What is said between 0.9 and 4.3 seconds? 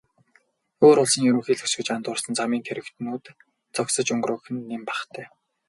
улсын ерөнхийлөгч гэж андуурсан замын тэрэгнүүд зогсож